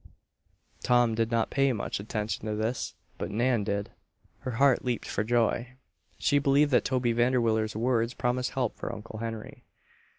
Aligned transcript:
Tom 0.81 1.13
did 1.13 1.29
not 1.29 1.51
pay 1.51 1.71
much 1.73 1.99
attention 1.99 2.47
to 2.47 2.55
this; 2.55 2.95
but 3.19 3.29
Nan 3.29 3.63
did. 3.63 3.91
Her 4.39 4.53
heart 4.53 4.83
leaped 4.83 5.07
for 5.07 5.23
joy. 5.23 5.75
She 6.17 6.39
believed 6.39 6.71
that 6.71 6.85
Toby 6.85 7.13
Vanderwiller's 7.13 7.75
words 7.75 8.15
promised 8.15 8.53
help 8.53 8.75
for 8.75 8.91
Uncle 8.91 9.19
Henry. 9.19 9.63